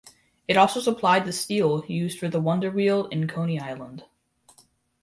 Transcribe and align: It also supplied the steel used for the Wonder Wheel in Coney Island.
It 0.47 0.57
also 0.57 0.79
supplied 0.79 1.25
the 1.25 1.31
steel 1.31 1.83
used 1.87 2.17
for 2.17 2.27
the 2.27 2.41
Wonder 2.41 2.71
Wheel 2.71 3.05
in 3.09 3.27
Coney 3.27 3.59
Island. 3.59 4.05